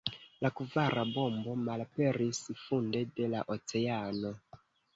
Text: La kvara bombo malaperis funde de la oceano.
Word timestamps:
La 0.45 0.49
kvara 0.59 1.03
bombo 1.17 1.53
malaperis 1.67 2.41
funde 2.63 3.05
de 3.21 3.31
la 3.37 3.47
oceano. 3.57 4.37